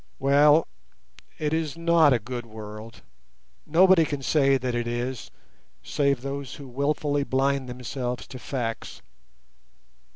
[0.17, 0.67] Well,
[1.37, 5.29] it is not a good world—nobody can say that it is,
[5.83, 9.03] save those who wilfully blind themselves to facts.